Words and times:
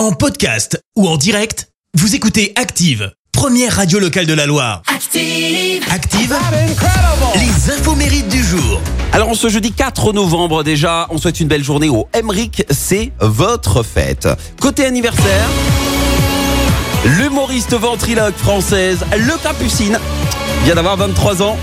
En 0.00 0.12
podcast 0.12 0.82
ou 0.96 1.06
en 1.06 1.18
direct, 1.18 1.68
vous 1.92 2.14
écoutez 2.14 2.54
Active, 2.56 3.12
première 3.32 3.76
radio 3.76 3.98
locale 3.98 4.24
de 4.24 4.32
la 4.32 4.46
Loire. 4.46 4.80
Active. 4.86 5.84
Active, 5.90 6.34
les 7.34 7.70
infos 7.70 7.94
mérites 7.94 8.28
du 8.28 8.42
jour. 8.42 8.80
Alors 9.12 9.28
on 9.28 9.34
ce 9.34 9.50
jeudi 9.50 9.72
4 9.72 10.14
novembre 10.14 10.64
déjà, 10.64 11.06
on 11.10 11.18
souhaite 11.18 11.38
une 11.38 11.48
belle 11.48 11.62
journée 11.62 11.90
au 11.90 12.08
Emric, 12.14 12.64
c'est 12.70 13.12
votre 13.20 13.82
fête. 13.82 14.26
Côté 14.58 14.86
anniversaire, 14.86 15.46
l'humoriste 17.04 17.74
ventriloque 17.74 18.38
française, 18.38 19.04
le 19.12 19.36
Capucine, 19.42 19.98
vient 20.64 20.76
d'avoir 20.76 20.96
23 20.96 21.42
ans. 21.42 21.58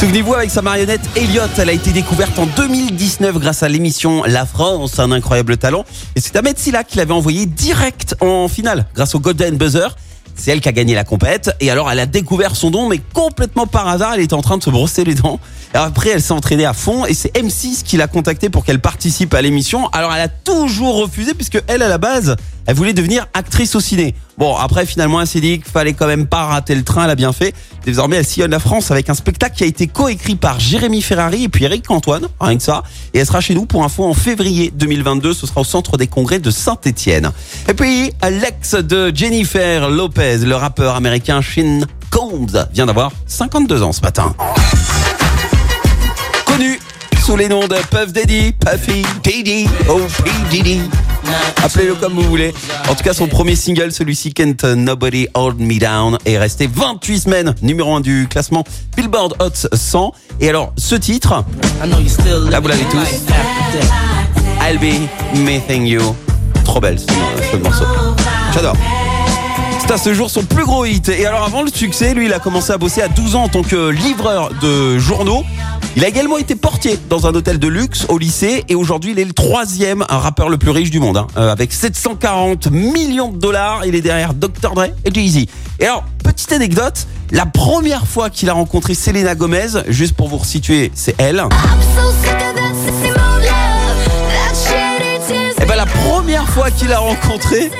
Souvenez-vous 0.00 0.32
avec 0.32 0.50
sa 0.50 0.62
marionnette 0.62 1.02
Elliot, 1.14 1.42
elle 1.58 1.68
a 1.68 1.72
été 1.72 1.92
découverte 1.92 2.38
en 2.38 2.46
2019 2.46 3.38
grâce 3.38 3.62
à 3.62 3.68
l'émission 3.68 4.24
La 4.24 4.46
France, 4.46 4.98
un 4.98 5.12
incroyable 5.12 5.58
talent. 5.58 5.84
Et 6.16 6.20
c'est 6.20 6.34
Ahmed 6.36 6.56
Silla 6.56 6.84
qui 6.84 6.96
l'avait 6.96 7.12
envoyé 7.12 7.44
direct 7.44 8.16
en 8.22 8.48
finale 8.48 8.86
grâce 8.94 9.14
au 9.14 9.20
Golden 9.20 9.58
Buzzer. 9.58 9.88
C'est 10.36 10.52
elle 10.52 10.62
qui 10.62 10.70
a 10.70 10.72
gagné 10.72 10.94
la 10.94 11.04
compète. 11.04 11.54
Et 11.60 11.70
alors, 11.70 11.90
elle 11.90 11.98
a 11.98 12.06
découvert 12.06 12.56
son 12.56 12.70
don, 12.70 12.88
mais 12.88 12.98
complètement 13.12 13.66
par 13.66 13.88
hasard, 13.88 14.14
elle 14.14 14.22
était 14.22 14.32
en 14.32 14.40
train 14.40 14.56
de 14.56 14.62
se 14.62 14.70
brosser 14.70 15.04
les 15.04 15.14
dents. 15.14 15.38
Après, 15.72 16.10
elle 16.10 16.22
s'est 16.22 16.32
entraînée 16.32 16.64
à 16.64 16.72
fond 16.72 17.06
et 17.06 17.14
c'est 17.14 17.32
M6 17.36 17.84
qui 17.84 17.96
l'a 17.96 18.08
contactée 18.08 18.50
pour 18.50 18.64
qu'elle 18.64 18.80
participe 18.80 19.34
à 19.34 19.42
l'émission. 19.42 19.88
Alors, 19.90 20.12
elle 20.12 20.22
a 20.22 20.28
toujours 20.28 20.96
refusé 20.96 21.32
puisque 21.32 21.62
elle, 21.68 21.82
à 21.82 21.88
la 21.88 21.98
base, 21.98 22.34
elle 22.66 22.74
voulait 22.74 22.92
devenir 22.92 23.26
actrice 23.34 23.74
au 23.76 23.80
ciné. 23.80 24.14
Bon, 24.36 24.56
après, 24.56 24.84
finalement, 24.84 25.20
elle 25.20 25.28
s'est 25.28 25.40
dit 25.40 25.60
qu'il 25.60 25.70
fallait 25.70 25.92
quand 25.92 26.08
même 26.08 26.26
pas 26.26 26.44
rater 26.46 26.74
le 26.74 26.82
train, 26.82 27.04
elle 27.04 27.10
a 27.10 27.14
bien 27.14 27.32
fait. 27.32 27.54
Désormais, 27.84 28.16
elle 28.16 28.24
sillonne 28.24 28.50
la 28.50 28.58
France 28.58 28.90
avec 28.90 29.08
un 29.10 29.14
spectacle 29.14 29.56
qui 29.56 29.64
a 29.64 29.66
été 29.66 29.86
coécrit 29.86 30.34
par 30.34 30.58
Jérémy 30.58 31.02
Ferrari 31.02 31.44
et 31.44 31.48
puis 31.48 31.64
Eric 31.64 31.88
Antoine, 31.90 32.26
rien 32.40 32.56
que 32.56 32.62
ça. 32.62 32.82
Et 33.14 33.18
elle 33.18 33.26
sera 33.26 33.40
chez 33.40 33.54
nous 33.54 33.66
pour 33.66 33.84
info 33.84 34.04
en 34.04 34.14
février 34.14 34.72
2022. 34.74 35.34
Ce 35.34 35.46
sera 35.46 35.60
au 35.60 35.64
centre 35.64 35.96
des 35.96 36.08
congrès 36.08 36.40
de 36.40 36.50
Saint-Etienne. 36.50 37.30
Et 37.68 37.74
puis, 37.74 38.12
l'ex 38.28 38.74
de 38.74 39.12
Jennifer 39.14 39.88
Lopez, 39.88 40.38
le 40.38 40.56
rappeur 40.56 40.96
américain 40.96 41.40
Shin 41.40 41.82
Combs, 42.10 42.66
vient 42.72 42.86
d'avoir 42.86 43.12
52 43.26 43.82
ans 43.82 43.92
ce 43.92 44.00
matin. 44.00 44.34
Les 47.36 47.48
noms 47.48 47.68
de 47.68 47.76
Puff 47.90 48.12
Daddy, 48.12 48.52
Puffy, 48.52 49.02
Diddy, 49.22 49.66
oh 49.88 50.00
P. 50.24 50.30
Diddy. 50.50 50.80
Appelez-le 51.62 51.94
comme 51.94 52.14
vous 52.14 52.24
voulez. 52.28 52.52
En 52.88 52.94
tout 52.94 53.04
cas, 53.04 53.14
son 53.14 53.28
premier 53.28 53.54
single, 53.54 53.92
celui-ci, 53.92 54.34
Can't 54.34 54.64
Nobody 54.64 55.28
Hold 55.34 55.60
Me 55.60 55.78
Down, 55.78 56.18
est 56.26 56.38
resté 56.38 56.68
28 56.70 57.20
semaines 57.20 57.54
numéro 57.62 57.94
1 57.94 58.00
du 58.00 58.26
classement 58.28 58.64
Billboard 58.96 59.36
Hot 59.40 59.68
100. 59.72 60.12
Et 60.40 60.48
alors, 60.48 60.72
ce 60.76 60.96
titre, 60.96 61.44
là 62.50 62.60
vous 62.60 62.68
l'avez 62.68 62.84
tous, 62.90 63.22
I'll 64.60 64.78
Be 64.78 65.38
Missing 65.38 65.86
You. 65.86 66.14
Trop 66.64 66.80
belle 66.80 66.98
ce 66.98 67.56
morceau. 67.56 67.84
J'adore. 68.52 68.76
À 69.92 69.98
ce 69.98 70.14
jour 70.14 70.30
son 70.30 70.44
plus 70.44 70.64
gros 70.64 70.84
hit. 70.84 71.08
Et 71.08 71.26
alors 71.26 71.42
avant 71.42 71.62
le 71.62 71.70
succès, 71.70 72.14
lui, 72.14 72.26
il 72.26 72.32
a 72.32 72.38
commencé 72.38 72.72
à 72.72 72.78
bosser 72.78 73.02
à 73.02 73.08
12 73.08 73.34
ans 73.34 73.42
en 73.42 73.48
tant 73.48 73.64
que 73.64 73.88
livreur 73.88 74.50
de 74.62 74.98
journaux. 74.98 75.42
Il 75.96 76.04
a 76.04 76.08
également 76.08 76.38
été 76.38 76.54
portier 76.54 76.96
dans 77.08 77.26
un 77.26 77.34
hôtel 77.34 77.58
de 77.58 77.66
luxe 77.66 78.06
au 78.08 78.16
lycée 78.16 78.62
et 78.68 78.76
aujourd'hui 78.76 79.10
il 79.10 79.18
est 79.18 79.24
le 79.24 79.32
troisième 79.32 80.04
rappeur 80.08 80.48
le 80.48 80.58
plus 80.58 80.70
riche 80.70 80.90
du 80.92 81.00
monde. 81.00 81.16
hein. 81.16 81.26
Euh, 81.36 81.50
avec 81.50 81.72
740 81.72 82.70
millions 82.70 83.32
de 83.32 83.38
dollars, 83.38 83.84
il 83.84 83.96
est 83.96 84.00
derrière 84.00 84.32
Dr. 84.32 84.74
Dre 84.74 84.84
et 85.04 85.12
Jay-Z. 85.12 85.46
Et 85.80 85.86
alors, 85.86 86.04
petite 86.22 86.52
anecdote, 86.52 87.08
la 87.32 87.46
première 87.46 88.06
fois 88.06 88.30
qu'il 88.30 88.48
a 88.48 88.52
rencontré 88.52 88.94
Selena 88.94 89.34
Gomez, 89.34 89.82
juste 89.88 90.14
pour 90.14 90.28
vous 90.28 90.38
resituer, 90.38 90.92
c'est 90.94 91.16
elle. 91.18 91.42
Et 95.60 95.64
ben 95.66 95.74
la 95.74 95.86
première 95.86 96.48
fois 96.48 96.70
qu'il 96.70 96.88
l'a 96.88 97.00
rencontrée, 97.00 97.72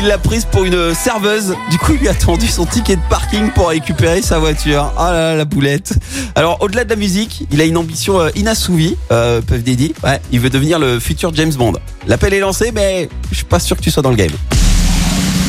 il 0.00 0.06
l'a 0.06 0.16
prise 0.16 0.46
pour 0.46 0.64
une 0.64 0.94
serveuse. 0.94 1.54
Du 1.70 1.76
coup, 1.76 1.92
il 1.92 2.00
lui 2.00 2.08
a 2.08 2.14
tendu 2.14 2.46
son 2.46 2.64
ticket 2.64 2.96
de 2.96 3.02
parking 3.10 3.50
pour 3.50 3.68
récupérer 3.68 4.22
sa 4.22 4.38
voiture. 4.38 4.90
Ah 4.96 5.12
là 5.12 5.20
là, 5.20 5.36
la 5.36 5.44
boulette. 5.44 5.92
Alors, 6.34 6.56
au-delà 6.62 6.84
de 6.84 6.90
la 6.90 6.96
musique, 6.96 7.46
il 7.52 7.60
a 7.60 7.64
une 7.64 7.76
ambition 7.76 8.18
euh, 8.18 8.30
inassouvie, 8.34 8.96
euh, 9.12 9.42
Puff 9.42 9.62
Daddy. 9.62 9.92
Ouais, 10.02 10.18
il 10.32 10.40
veut 10.40 10.48
devenir 10.48 10.78
le 10.78 10.98
futur 11.00 11.34
James 11.34 11.52
Bond. 11.52 11.74
L'appel 12.06 12.32
est 12.32 12.40
lancé, 12.40 12.72
mais 12.72 13.10
je 13.30 13.36
suis 13.36 13.44
pas 13.44 13.60
sûr 13.60 13.76
que 13.76 13.82
tu 13.82 13.90
sois 13.90 14.02
dans 14.02 14.08
le 14.08 14.16
game. 14.16 14.32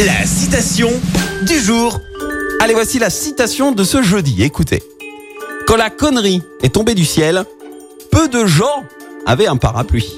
La 0.06 0.26
citation 0.26 0.90
du 1.44 1.58
jour. 1.58 2.02
Allez, 2.62 2.74
voici 2.74 3.00
la 3.00 3.10
citation 3.10 3.72
de 3.72 3.86
ce 3.86 4.02
jeudi. 4.02 4.44
Écoutez. 4.44 4.84
Quand 5.66 5.78
la 5.78 5.90
connerie 5.90 6.42
est 6.62 6.74
tombée 6.74 6.94
du 6.94 7.06
ciel, 7.06 7.46
peu 8.12 8.28
de 8.28 8.46
gens 8.46 8.84
avaient 9.26 9.48
un 9.48 9.56
parapluie. 9.56 10.18